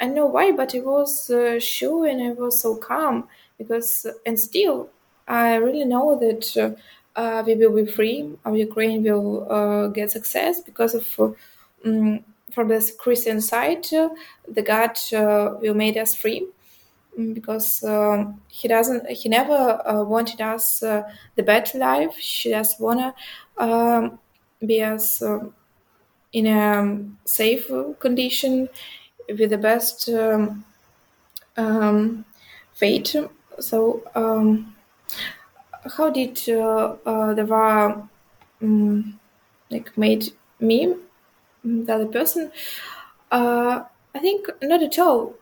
I 0.00 0.06
know 0.08 0.26
why, 0.26 0.50
but 0.50 0.74
I 0.74 0.80
was 0.80 1.30
uh, 1.30 1.60
sure 1.60 2.08
and 2.08 2.20
I 2.20 2.32
was 2.32 2.60
so 2.60 2.74
calm 2.74 3.28
because, 3.56 4.04
and 4.26 4.36
still, 4.36 4.90
I 5.28 5.54
really 5.66 5.84
know 5.84 6.18
that 6.18 6.76
uh, 7.14 7.42
we 7.46 7.54
will 7.54 7.76
be 7.76 7.86
free. 7.86 8.28
Our 8.44 8.56
Ukraine 8.56 9.04
will 9.04 9.46
uh, 9.48 9.86
get 9.98 10.10
success 10.10 10.60
because 10.60 10.96
of 10.96 11.36
um, 11.84 12.24
from 12.50 12.66
the 12.66 12.80
Christian 12.98 13.40
side, 13.40 13.84
the 14.56 14.62
God 14.72 14.98
will 15.62 15.74
make 15.74 15.96
us 15.96 16.16
free 16.16 16.48
because 17.32 17.82
um, 17.84 18.40
he 18.48 18.68
doesn't 18.68 19.08
he 19.10 19.28
never 19.28 19.80
uh, 19.86 20.02
wanted 20.04 20.40
us 20.40 20.82
uh, 20.82 21.02
the 21.36 21.42
better 21.42 21.78
life. 21.78 22.14
She 22.18 22.50
just 22.50 22.80
wanna 22.80 23.14
um, 23.58 24.18
be 24.64 24.82
us 24.82 25.22
uh, 25.22 25.40
in 26.32 26.46
a 26.46 27.28
safe 27.28 27.70
condition 28.00 28.68
with 29.28 29.50
the 29.50 29.58
best 29.58 30.08
um, 30.10 30.64
um 31.56 32.24
fate. 32.74 33.16
So 33.60 34.02
um, 34.14 34.74
how 35.96 36.10
did 36.10 36.38
uh, 36.48 36.96
uh, 37.06 37.34
the 37.34 37.44
war 37.46 38.08
um, 38.62 39.18
like 39.70 39.96
made 39.96 40.32
me 40.60 40.94
the 41.64 41.94
other 41.94 42.06
person? 42.06 42.52
Uh, 43.30 43.84
i 44.14 44.18
think 44.20 44.48
not 44.62 44.82
at 44.82 44.98
all. 44.98 45.34
mm, 45.34 45.39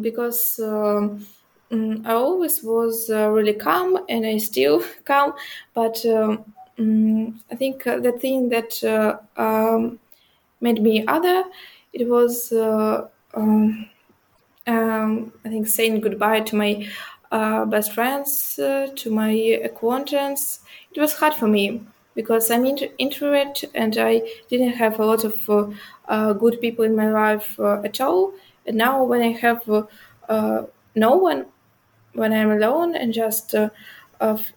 because 0.00 0.58
um, 0.60 1.26
mm, 1.70 2.06
I 2.06 2.12
always 2.12 2.62
was 2.62 3.10
uh, 3.10 3.28
really 3.30 3.54
calm 3.54 3.98
and 4.08 4.26
I 4.26 4.38
still 4.38 4.82
calm, 5.04 5.34
but 5.74 6.04
um, 6.06 6.44
mm, 6.78 7.34
I 7.50 7.54
think 7.56 7.86
uh, 7.86 7.98
the 7.98 8.12
thing 8.12 8.48
that 8.50 8.82
uh, 8.84 9.18
um, 9.40 9.98
made 10.60 10.82
me 10.82 11.06
other, 11.06 11.44
it 11.92 12.08
was 12.08 12.52
um, 12.52 13.88
um, 14.66 15.32
I 15.44 15.48
think 15.48 15.66
saying 15.68 16.00
goodbye 16.00 16.40
to 16.40 16.56
my 16.56 16.88
uh, 17.30 17.64
best 17.64 17.92
friends, 17.92 18.58
uh, 18.58 18.88
to 18.96 19.10
my 19.10 19.32
acquaintance. 19.64 20.60
It 20.94 21.00
was 21.00 21.14
hard 21.14 21.34
for 21.34 21.48
me 21.48 21.82
because 22.14 22.50
I'm 22.50 22.66
introvert 22.98 23.64
and 23.74 23.96
I 23.98 24.22
didn't 24.50 24.74
have 24.74 25.00
a 25.00 25.06
lot 25.06 25.24
of 25.24 25.72
uh, 26.08 26.32
good 26.34 26.60
people 26.60 26.84
in 26.84 26.94
my 26.94 27.10
life 27.10 27.58
at 27.58 28.00
all. 28.00 28.34
And 28.66 28.76
now 28.76 29.04
when 29.04 29.22
I 29.22 29.32
have 29.32 29.68
uh, 30.28 30.62
no 30.94 31.16
one, 31.16 31.46
when 32.14 32.32
I'm 32.32 32.50
alone 32.52 32.94
and 32.96 33.12
just 33.12 33.54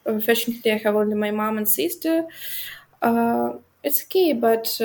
fortunately 0.04 0.72
I 0.72 0.78
have 0.78 0.96
only 0.96 1.16
my 1.16 1.32
mom 1.32 1.58
and 1.58 1.68
sister, 1.68 2.26
it's 3.84 4.04
okay. 4.04 4.34
But 4.34 4.80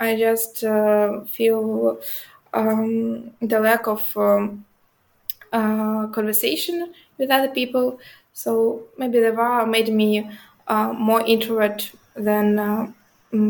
I 0.00 0.16
just 0.16 0.60
feel 1.30 1.98
um, 2.54 3.32
the 3.40 3.60
lack 3.60 3.86
of 3.86 4.16
um, 4.16 4.64
uh, 5.52 6.08
conversation 6.08 6.94
with 7.18 7.30
other 7.30 7.50
people. 7.50 8.00
So 8.34 8.84
maybe 8.98 9.20
the 9.20 9.32
war 9.34 9.66
made 9.66 9.92
me 9.94 10.30
uh, 10.68 10.94
more 10.94 11.22
introvert 11.26 11.92
than 12.16 12.60
uh, 12.60 12.92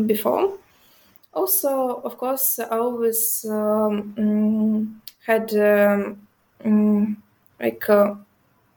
before. 0.07 0.58
Also, 1.39 2.01
of 2.03 2.17
course, 2.17 2.59
I 2.59 2.77
always 2.77 3.45
um, 3.49 4.13
mm, 4.17 4.99
had 5.25 5.53
um, 5.55 6.27
mm, 6.65 7.15
like 7.57 7.89
uh, 7.89 8.15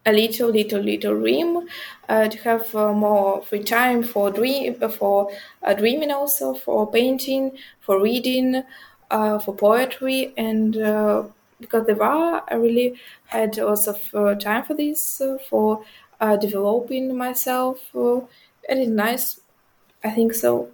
a 0.07 0.13
little, 0.13 0.51
little, 0.51 0.81
little 0.81 1.19
dream 1.19 1.67
uh, 2.09 2.29
to 2.29 2.39
have 2.39 2.73
uh, 2.77 2.93
more 2.93 3.43
free 3.43 3.65
time 3.65 4.05
for 4.05 4.31
dream, 4.31 4.75
for 4.91 5.29
uh, 5.65 5.75
dreaming, 5.75 6.13
also 6.13 6.55
for 6.55 6.89
painting, 6.89 7.51
for 7.81 8.01
reading, 8.01 8.63
uh, 9.11 9.41
for 9.41 9.57
poetry, 9.57 10.33
and 10.37 10.77
uh, 10.77 11.25
because 11.59 11.85
there 11.89 12.01
are, 12.01 12.45
I 12.49 12.55
really 12.55 12.95
had 13.27 13.57
lots 13.57 13.89
of 13.89 13.99
time 14.39 14.63
for 14.63 14.75
this, 14.75 15.21
for 15.51 15.85
developing 16.41 17.17
myself. 17.17 17.81
and 17.95 18.79
it's 18.79 18.89
nice. 18.89 19.41
I 20.05 20.11
think 20.11 20.35
so. 20.35 20.71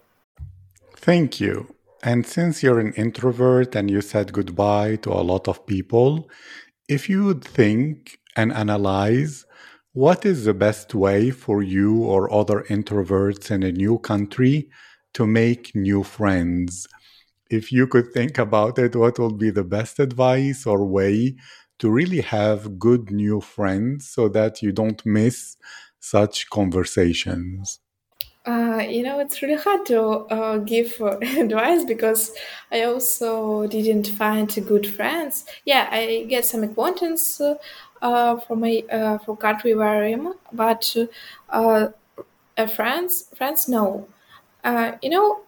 Thank 0.96 1.40
you. 1.40 1.74
And 2.02 2.26
since 2.26 2.62
you're 2.62 2.80
an 2.80 2.92
introvert 2.94 3.74
and 3.76 3.90
you 3.90 4.00
said 4.00 4.32
goodbye 4.32 4.96
to 4.96 5.12
a 5.12 5.22
lot 5.32 5.48
of 5.48 5.66
people, 5.66 6.28
if 6.88 7.08
you 7.08 7.24
would 7.24 7.44
think 7.44 8.18
and 8.36 8.52
analyze 8.52 9.46
what 9.92 10.24
is 10.26 10.44
the 10.44 10.54
best 10.54 10.94
way 10.94 11.30
for 11.30 11.62
you 11.62 12.04
or 12.04 12.32
other 12.32 12.64
introverts 12.68 13.50
in 13.50 13.62
a 13.62 13.72
new 13.72 13.98
country 13.98 14.70
to 15.14 15.26
make 15.26 15.74
new 15.74 16.02
friends? 16.02 16.86
if 17.50 17.72
you 17.72 17.86
could 17.86 18.12
think 18.12 18.38
about 18.38 18.78
it, 18.78 18.96
what 18.96 19.18
would 19.18 19.38
be 19.38 19.50
the 19.50 19.64
best 19.64 20.00
advice 20.00 20.66
or 20.66 20.84
way 20.86 21.36
to 21.78 21.90
really 21.90 22.20
have 22.22 22.78
good 22.78 23.10
new 23.10 23.40
friends 23.40 24.08
so 24.08 24.28
that 24.28 24.62
you 24.62 24.72
don't 24.72 25.06
miss 25.06 25.56
such 26.00 26.50
conversations? 26.50 27.80
Uh, 28.48 28.78
you 28.78 29.02
know, 29.02 29.18
it's 29.20 29.42
really 29.42 29.60
hard 29.62 29.84
to 29.84 30.00
uh, 30.00 30.56
give 30.56 30.98
uh, 31.02 31.18
advice 31.38 31.84
because 31.84 32.32
I 32.72 32.84
also 32.84 33.66
didn't 33.66 34.08
find 34.08 34.48
good 34.66 34.86
friends. 34.86 35.44
Yeah, 35.66 35.86
I 35.92 36.24
get 36.26 36.46
some 36.46 36.64
acquaintance 36.64 37.42
uh, 38.00 38.36
from 38.36 38.60
my 38.60 38.82
uh, 38.90 39.18
from 39.18 39.36
country 39.36 39.74
where 39.74 40.02
I 40.02 40.12
am, 40.12 40.32
but 40.50 40.96
uh, 41.50 41.88
friends, 42.74 43.28
friends, 43.36 43.68
no. 43.68 44.08
you 45.02 45.10
know, 45.10 45.40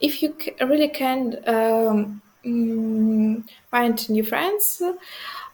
if 0.00 0.20
you 0.20 0.34
really 0.60 0.88
can 0.88 1.36
um, 1.46 2.20
mm, 2.44 3.44
find 3.70 4.10
new 4.10 4.24
friends, 4.24 4.82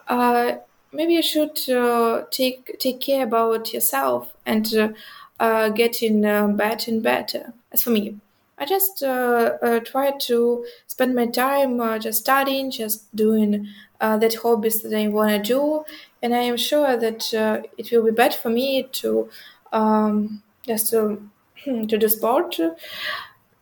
uh, 0.08 0.52
maybe 0.92 1.12
you 1.12 1.22
should 1.22 1.58
uh, 1.68 2.22
take 2.30 2.78
take 2.78 3.00
care 3.02 3.24
about 3.24 3.74
yourself 3.74 4.34
and 4.46 4.94
uh, 5.40 5.42
uh 5.42 5.68
getting 5.70 6.24
uh, 6.24 6.48
better 6.48 6.90
and 6.90 7.02
better. 7.02 7.52
As 7.72 7.82
for 7.82 7.90
me, 7.90 8.16
I 8.58 8.64
just 8.64 9.02
uh, 9.02 9.80
try 9.84 10.12
to 10.12 10.66
spend 10.86 11.14
my 11.14 11.26
time 11.26 12.00
just 12.00 12.20
studying, 12.20 12.70
just 12.70 13.14
doing 13.14 13.68
that 14.00 14.34
hobbies 14.42 14.82
that 14.82 14.94
I 14.96 15.08
want 15.08 15.30
to 15.30 15.42
do, 15.42 15.84
and 16.22 16.34
I 16.34 16.42
am 16.42 16.56
sure 16.56 16.96
that 16.96 17.32
it 17.76 17.90
will 17.90 18.04
be 18.04 18.12
better 18.12 18.38
for 18.38 18.50
me 18.50 18.84
to 19.00 19.28
um, 19.72 20.42
just 20.66 20.90
to, 20.90 21.28
to 21.64 21.98
do 21.98 22.08
sport 22.08 22.58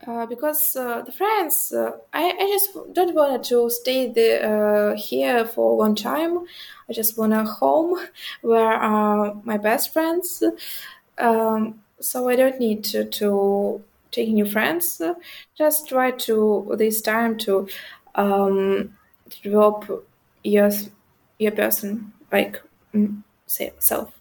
uh, 0.07 0.27
because 0.27 0.77
uh, 0.77 1.03
the 1.03 1.13
friends, 1.13 1.73
uh, 1.73 1.93
I, 2.13 2.31
I 2.39 2.47
just 2.53 2.77
don't 2.93 3.15
want 3.15 3.45
to 3.45 3.71
stay 3.71 4.11
uh, 4.41 4.95
here 4.97 5.47
for 5.47 5.77
one 5.77 5.95
time. 5.95 6.41
I 6.89 6.93
just 6.93 7.17
want 7.17 7.33
a 7.33 7.45
home 7.45 7.99
where 8.43 8.79
my 9.45 9.57
best 9.57 9.93
friends. 9.93 10.43
Um, 11.19 11.81
so 12.01 12.29
I 12.29 12.37
don't 12.37 12.59
need 12.59 12.85
to, 12.85 13.05
to 13.05 13.83
take 14.11 14.29
new 14.29 14.47
friends. 14.47 15.01
Just 15.57 15.89
try 15.89 16.11
to 16.11 16.75
this 16.77 17.01
time 17.01 17.39
to, 17.39 17.69
um, 18.15 18.97
develop 19.43 20.07
your 20.43 20.71
your 21.39 21.53
person 21.53 22.13
like 22.31 22.63
mm, 22.95 23.23
self. 23.47 24.13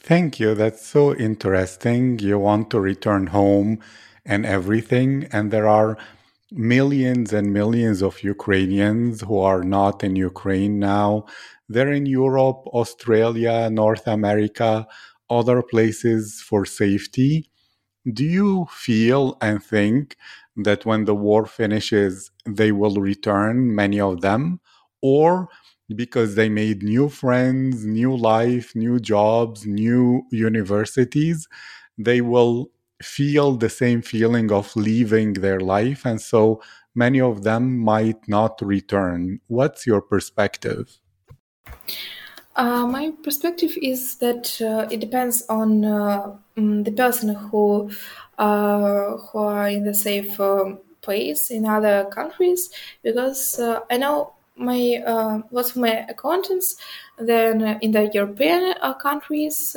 Thank 0.00 0.40
you. 0.40 0.54
That's 0.54 0.84
so 0.84 1.14
interesting. 1.14 2.18
You 2.18 2.38
want 2.38 2.70
to 2.70 2.80
return 2.80 3.28
home 3.28 3.80
and 4.24 4.44
everything. 4.44 5.28
And 5.32 5.50
there 5.50 5.68
are 5.68 5.96
millions 6.50 7.32
and 7.32 7.52
millions 7.52 8.02
of 8.02 8.22
Ukrainians 8.22 9.22
who 9.22 9.38
are 9.38 9.62
not 9.62 10.02
in 10.02 10.16
Ukraine 10.16 10.78
now. 10.78 11.26
They're 11.68 11.92
in 11.92 12.06
Europe, 12.06 12.66
Australia, 12.66 13.70
North 13.70 14.06
America, 14.06 14.86
other 15.38 15.62
places 15.62 16.42
for 16.48 16.64
safety. 16.66 17.50
Do 18.20 18.24
you 18.24 18.66
feel 18.70 19.38
and 19.40 19.62
think 19.62 20.16
that 20.56 20.84
when 20.84 21.04
the 21.04 21.14
war 21.14 21.46
finishes, 21.46 22.30
they 22.46 22.72
will 22.72 22.96
return, 22.96 23.74
many 23.74 24.00
of 24.00 24.20
them? 24.20 24.60
Or 25.00 25.48
because 25.94 26.34
they 26.34 26.48
made 26.48 26.82
new 26.82 27.08
friends, 27.08 27.84
new 27.84 28.16
life, 28.16 28.74
new 28.74 28.98
jobs, 28.98 29.66
new 29.66 30.22
universities, 30.30 31.48
they 31.98 32.20
will 32.20 32.70
feel 33.02 33.56
the 33.56 33.68
same 33.68 34.02
feeling 34.02 34.50
of 34.52 34.74
leaving 34.76 35.34
their 35.34 35.60
life. 35.60 36.04
And 36.04 36.20
so 36.20 36.62
many 36.94 37.20
of 37.20 37.42
them 37.42 37.78
might 37.78 38.28
not 38.28 38.60
return. 38.62 39.40
What's 39.48 39.86
your 39.86 40.00
perspective? 40.00 40.98
Uh, 42.54 42.86
my 42.86 43.10
perspective 43.22 43.72
is 43.80 44.16
that 44.16 44.60
uh, 44.60 44.86
it 44.90 45.00
depends 45.00 45.42
on 45.48 45.84
uh, 45.84 46.36
mm, 46.56 46.84
the 46.84 46.92
person 46.92 47.34
who 47.34 47.90
uh, 48.38 49.16
who 49.16 49.38
are 49.38 49.68
in 49.68 49.84
the 49.84 49.94
safe 49.94 50.38
um, 50.38 50.78
place 51.00 51.50
in 51.50 51.64
other 51.64 52.04
countries. 52.12 52.68
Because 53.02 53.58
uh, 53.58 53.80
I 53.90 53.96
know 53.96 54.34
my 54.54 55.02
lots 55.50 55.70
of 55.70 55.76
my 55.76 56.04
acquaintance 56.10 56.76
then 57.18 57.62
in 57.80 57.92
the 57.92 58.10
European 58.12 58.74
countries 59.00 59.74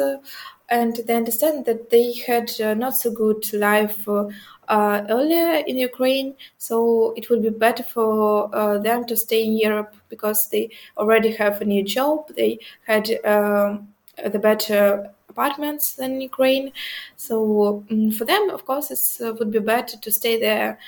and 0.69 0.95
they 1.05 1.15
understand 1.15 1.65
that 1.65 1.89
they 1.89 2.13
had 2.13 2.49
uh, 2.59 2.73
not 2.73 2.95
so 2.97 3.11
good 3.11 3.51
life 3.53 4.07
uh, 4.07 4.25
uh, 4.67 5.05
earlier 5.09 5.63
in 5.67 5.77
Ukraine, 5.77 6.35
so 6.57 7.13
it 7.15 7.29
would 7.29 7.43
be 7.43 7.49
better 7.49 7.83
for 7.83 8.53
uh, 8.55 8.77
them 8.79 9.05
to 9.05 9.15
stay 9.15 9.43
in 9.43 9.57
Europe 9.57 9.95
because 10.09 10.49
they 10.49 10.71
already 10.97 11.31
have 11.33 11.61
a 11.61 11.65
new 11.65 11.83
job. 11.83 12.29
They 12.35 12.59
had 12.87 13.09
um, 13.25 13.89
the 14.31 14.39
better 14.39 15.11
apartments 15.29 15.93
than 15.93 16.13
in 16.13 16.21
Ukraine. 16.21 16.71
So 17.15 17.83
um, 17.91 18.11
for 18.11 18.25
them, 18.25 18.49
of 18.49 18.65
course, 18.65 18.89
it 18.89 19.37
would 19.37 19.51
be 19.51 19.59
better 19.59 19.97
to 19.97 20.11
stay 20.11 20.39
there. 20.39 20.79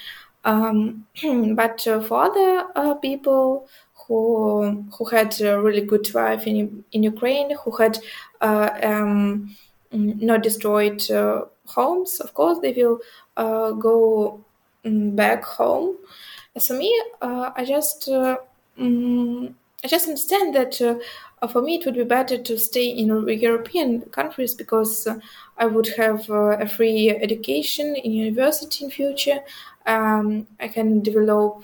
Um, 0.43 1.05
but 1.55 1.81
for 1.81 2.23
other 2.23 2.95
people 2.95 3.67
who 4.07 4.85
who 4.97 5.05
had 5.05 5.39
a 5.41 5.59
really 5.61 5.81
good 5.81 6.13
life 6.15 6.47
in 6.47 6.83
in 6.93 7.03
Ukraine, 7.03 7.55
who 7.63 7.71
had 7.71 7.99
um, 8.41 9.55
not 9.91 10.43
destroyed 10.43 11.01
homes, 11.67 12.19
of 12.19 12.33
course, 12.33 12.59
they 12.61 12.73
will 12.73 12.99
go 13.35 14.43
mm, 14.85 15.15
back 15.15 15.43
home. 15.43 15.97
So 16.57 16.77
me, 16.77 16.91
I 17.21 17.63
just 17.65 18.09
um, 18.09 19.55
I 19.83 19.87
just 19.87 20.07
understand 20.07 20.55
that 20.55 20.81
uh, 20.81 21.47
for 21.47 21.61
me 21.61 21.75
it 21.75 21.85
would 21.85 21.95
be 21.95 22.03
better 22.03 22.37
to 22.37 22.57
stay 22.57 22.87
in 22.89 23.07
European 23.07 24.01
countries 24.01 24.55
because 24.55 25.05
uh, 25.05 25.19
I 25.57 25.67
would 25.67 25.87
have 25.97 26.29
uh, 26.29 26.57
a 26.57 26.67
free 26.67 27.11
education 27.11 27.95
in 27.95 28.11
university 28.11 28.85
in 28.85 28.91
future. 28.91 29.39
Um, 29.85 30.47
I 30.59 30.67
can 30.67 31.01
develop 31.01 31.63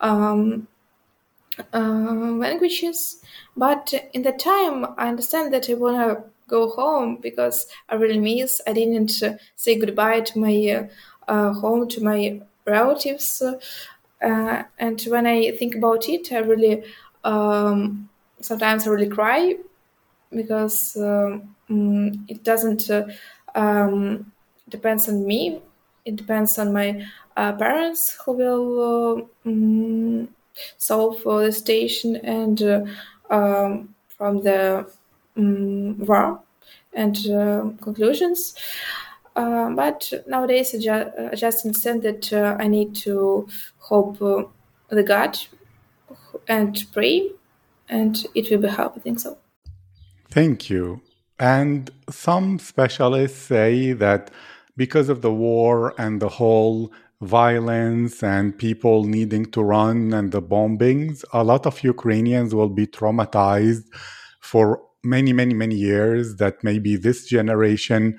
um, 0.00 0.68
languages, 1.72 3.22
but 3.56 3.92
in 4.12 4.22
the 4.22 4.32
time 4.32 4.86
I 4.96 5.08
understand 5.08 5.52
that 5.52 5.68
I 5.68 5.74
wanna 5.74 6.24
go 6.50 6.70
home 6.70 7.16
because 7.22 7.66
I 7.88 7.94
really 7.96 8.18
miss. 8.20 8.60
I 8.66 8.72
didn't 8.74 9.12
say 9.56 9.78
goodbye 9.78 10.20
to 10.22 10.38
my 10.38 10.88
home 11.28 11.88
to 11.88 12.02
my 12.04 12.40
relatives. 12.66 13.42
Uh, 14.22 14.62
and 14.78 15.00
when 15.02 15.26
I 15.26 15.52
think 15.52 15.74
about 15.76 16.08
it, 16.08 16.32
I 16.32 16.38
really 16.38 16.84
um, 17.24 18.08
sometimes 18.40 18.86
I 18.86 18.90
really 18.90 19.08
cry 19.08 19.56
because 20.30 20.96
um, 20.96 21.54
it 22.28 22.44
doesn't 22.44 22.90
uh, 22.90 23.06
um, 23.54 24.32
depends 24.68 25.08
on 25.08 25.26
me. 25.26 25.60
It 26.04 26.16
depends 26.16 26.58
on 26.58 26.72
my 26.72 27.06
uh, 27.36 27.52
parents 27.52 28.16
who 28.24 28.32
will 28.32 29.30
um, 29.46 30.28
solve 30.78 31.22
the 31.24 31.52
station 31.52 32.16
and 32.16 32.62
uh, 32.62 32.84
um, 33.30 33.94
from 34.16 34.42
the 34.42 34.86
um, 35.40 35.98
war 36.06 36.40
and 36.92 37.16
uh, 37.30 37.70
conclusions. 37.82 38.54
Uh, 39.36 39.70
but 39.70 40.12
nowadays, 40.26 40.74
I, 40.86 41.06
I 41.32 41.34
just 41.34 41.64
understand 41.64 42.02
that 42.02 42.32
uh, 42.32 42.56
I 42.58 42.66
need 42.68 42.94
to 42.96 43.48
hope 43.78 44.18
the 44.18 45.02
God 45.02 45.38
and 46.48 46.84
pray, 46.92 47.30
and 47.88 48.26
it 48.34 48.50
will 48.50 48.58
be 48.58 49.00
think 49.00 49.20
so. 49.20 49.38
Thank 50.30 50.68
you. 50.68 51.00
And 51.38 51.90
some 52.10 52.58
specialists 52.58 53.38
say 53.38 53.92
that 53.92 54.30
because 54.76 55.08
of 55.08 55.22
the 55.22 55.32
war 55.32 55.94
and 55.98 56.20
the 56.20 56.28
whole 56.28 56.92
violence 57.22 58.22
and 58.22 58.56
people 58.56 59.04
needing 59.04 59.46
to 59.52 59.62
run 59.62 60.12
and 60.12 60.32
the 60.32 60.42
bombings, 60.42 61.24
a 61.32 61.44
lot 61.44 61.66
of 61.66 61.82
Ukrainians 61.84 62.54
will 62.54 62.68
be 62.68 62.86
traumatized 62.86 63.84
for 64.40 64.82
many, 65.04 65.32
many, 65.32 65.54
many 65.54 65.74
years. 65.76 66.36
That 66.36 66.62
maybe 66.64 66.96
this 66.96 67.26
generation 67.26 68.16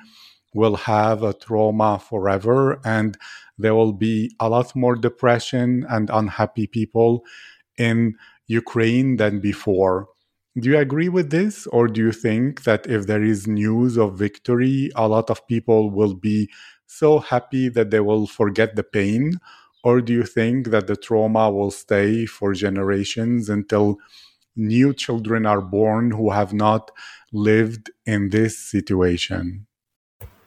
will 0.54 0.76
have 0.76 1.24
a 1.24 1.34
trauma 1.34 2.00
forever 2.00 2.80
and 2.84 3.18
there 3.58 3.76
will 3.76 3.94
be 3.94 4.32
a 4.40 4.50
lot 4.50 4.76
more 4.76 4.96
depression 4.96 5.86
and 5.90 6.10
unhappy 6.12 6.68
people 6.68 7.24
in 7.78 8.16
Ukraine 8.48 9.18
than 9.18 9.40
before. 9.40 10.08
Do 10.60 10.70
you 10.70 10.78
agree 10.78 11.10
with 11.10 11.30
this? 11.32 11.66
Or 11.68 11.88
do 11.88 12.02
you 12.02 12.12
think 12.12 12.64
that 12.64 12.86
if 12.88 13.08
there 13.08 13.24
is 13.24 13.48
news 13.48 13.98
of 13.98 14.18
victory, 14.18 14.92
a 14.96 15.08
lot 15.08 15.30
of 15.30 15.48
people 15.48 15.90
will 15.92 16.14
be 16.14 16.50
so 16.88 17.20
happy 17.20 17.70
that 17.70 17.90
they 17.92 18.02
will 18.02 18.28
forget 18.28 18.76
the 18.76 18.84
pain? 18.84 19.40
Or 19.84 20.02
do 20.02 20.14
you 20.14 20.24
think 20.24 20.68
that 20.68 20.88
the 20.88 20.98
trauma 20.98 21.50
will 21.50 21.72
stay 21.72 22.26
for 22.26 22.54
generations 22.54 23.50
until 23.50 23.98
new 24.56 24.94
children 24.94 25.46
are 25.46 25.62
born 25.62 26.12
who 26.12 26.32
have 26.32 26.54
not 26.54 26.92
lived 27.32 27.92
in 28.06 28.30
this 28.30 28.58
situation? 28.58 29.68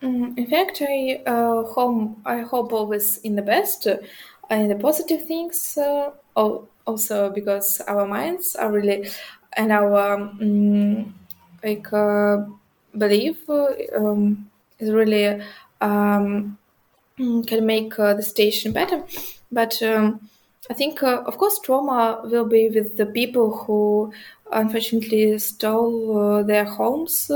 Mm, 0.02 0.36
in 0.36 0.46
fact, 0.46 0.82
I 0.82 1.22
uh, 1.26 1.64
hope 1.64 2.18
I 2.26 2.40
hope 2.40 2.72
always 2.72 3.18
in 3.18 3.36
the 3.36 3.42
best, 3.42 3.86
uh, 3.86 3.96
in 4.50 4.68
the 4.68 4.76
positive 4.76 5.24
things. 5.24 5.78
Uh, 5.78 6.10
also 6.86 7.30
because 7.30 7.80
our 7.88 8.06
minds 8.06 8.56
are 8.56 8.70
really 8.70 9.08
and 9.56 9.72
our 9.72 10.14
um, 10.14 11.14
like 11.62 11.92
uh, 11.92 12.38
belief 12.96 13.48
um, 13.96 14.50
is 14.78 14.90
really 14.90 15.40
um, 15.80 16.58
can 17.16 17.64
make 17.64 17.98
uh, 17.98 18.14
the 18.14 18.22
station 18.22 18.72
better. 18.72 19.04
But 19.50 19.82
um, 19.82 20.28
I 20.70 20.74
think, 20.74 21.02
uh, 21.02 21.22
of 21.26 21.36
course, 21.38 21.58
trauma 21.60 22.22
will 22.24 22.46
be 22.46 22.68
with 22.68 22.96
the 22.96 23.06
people 23.06 23.56
who 23.56 24.12
unfortunately 24.50 25.38
stole 25.38 26.42
their 26.44 26.64
homes 26.64 27.30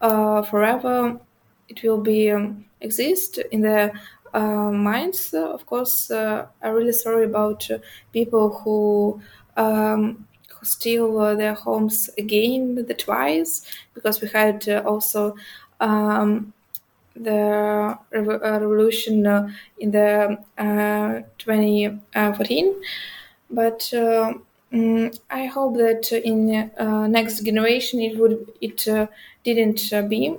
forever 0.00 1.20
it 1.68 1.82
will 1.82 2.00
be 2.00 2.30
um, 2.30 2.64
exist 2.82 3.38
in 3.52 3.62
the 3.62 3.92
uh, 4.34 4.70
minds. 4.70 5.32
Of 5.34 5.66
course, 5.66 6.10
uh, 6.10 6.46
I'm 6.62 6.74
really 6.74 6.92
sorry 6.92 7.24
about 7.24 7.70
uh, 7.70 7.78
people 8.12 8.50
who 8.58 9.20
um, 9.56 10.26
who 10.50 10.66
steal 10.66 11.18
uh, 11.18 11.34
their 11.34 11.54
homes 11.54 12.10
again 12.18 12.74
the 12.86 12.94
twice 12.94 13.62
because 13.94 14.20
we 14.20 14.28
had 14.28 14.68
uh, 14.68 14.82
also 14.86 15.36
um, 15.80 16.52
the 17.16 17.98
rev- 18.12 18.40
revolution 18.42 19.26
in 19.78 19.90
the 19.90 20.38
2014, 21.38 22.74
but. 23.50 23.92
Mm, 24.72 25.16
I 25.30 25.46
hope 25.46 25.76
that 25.76 26.10
in 26.10 26.50
uh, 26.76 27.06
next 27.06 27.44
generation 27.44 28.00
it 28.00 28.18
would 28.18 28.50
it 28.60 28.88
uh, 28.88 29.06
didn't 29.44 29.92
uh, 29.92 30.02
be 30.02 30.36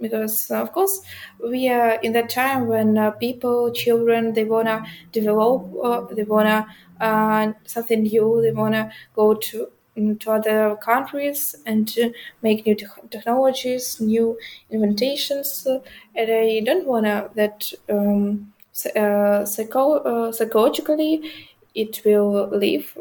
because 0.00 0.50
uh, 0.50 0.56
of 0.62 0.72
course 0.72 1.02
we 1.40 1.68
are 1.68 1.92
in 2.02 2.12
that 2.12 2.28
time 2.28 2.66
when 2.66 2.98
uh, 2.98 3.12
people 3.12 3.70
children 3.70 4.32
they 4.32 4.44
wanna 4.44 4.84
develop 5.12 5.70
uh, 5.84 6.00
they 6.14 6.24
wanna 6.24 6.66
uh, 7.00 7.52
something 7.64 8.02
new 8.02 8.40
they 8.42 8.50
wanna 8.50 8.90
go 9.14 9.34
to 9.34 9.68
to 10.18 10.30
other 10.30 10.76
countries 10.76 11.56
and 11.64 11.88
to 11.88 12.12
make 12.42 12.66
new 12.66 12.74
te- 12.74 12.86
technologies 13.10 14.00
new 14.00 14.38
inventions 14.70 15.66
and 16.14 16.30
i 16.30 16.60
don't 16.64 16.86
wanna 16.86 17.30
that 17.34 17.72
um, 17.88 18.52
uh, 18.94 19.44
psycho- 19.44 20.02
uh, 20.10 20.32
psychologically 20.32 21.30
it 21.74 22.02
will 22.04 22.48
leave 22.50 22.98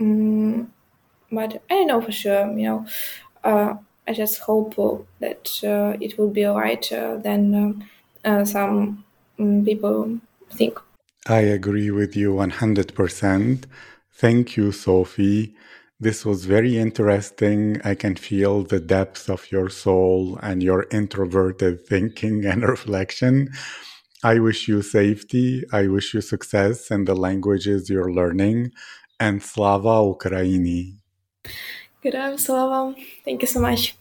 um, 0.00 0.72
but 1.30 1.62
i 1.70 1.74
don't 1.74 1.88
know 1.88 2.00
for 2.00 2.12
sure 2.12 2.46
you 2.56 2.66
know 2.66 2.86
I 4.08 4.14
just 4.14 4.38
hope 4.40 4.74
that 5.20 5.50
uh, 5.62 5.98
it 6.00 6.16
will 6.16 6.30
be 6.30 6.46
alright 6.46 6.90
uh, 6.90 7.16
than 7.18 7.86
uh, 8.24 8.44
some 8.46 9.04
um, 9.38 9.64
people 9.66 10.18
think. 10.50 10.80
I 11.26 11.40
agree 11.40 11.90
with 11.90 12.16
you 12.16 12.32
100%. 12.34 13.66
Thank 14.14 14.56
you, 14.56 14.72
Sofi. 14.72 15.54
This 16.00 16.24
was 16.24 16.44
very 16.44 16.78
interesting. 16.78 17.80
I 17.84 17.96
can 17.96 18.14
feel 18.14 18.62
the 18.62 18.78
depth 18.78 19.28
of 19.28 19.50
your 19.50 19.68
soul 19.68 20.38
and 20.40 20.62
your 20.62 20.86
introverted 20.92 21.86
thinking 21.86 22.44
and 22.50 22.62
reflection. 22.62 23.50
I 24.22 24.38
wish 24.38 24.68
you 24.68 24.82
safety. 24.82 25.64
I 25.72 25.88
wish 25.88 26.14
you 26.14 26.20
success 26.20 26.90
in 26.92 27.04
the 27.04 27.16
languages 27.16 27.90
you're 27.90 28.12
learning. 28.12 28.72
And 29.18 29.42
Slava 29.42 30.06
Ukraini. 30.14 30.94
Good 32.00 32.38
Slava. 32.38 32.94
Thank 33.24 33.42
you 33.42 33.48
so 33.48 33.60
much. 33.60 33.96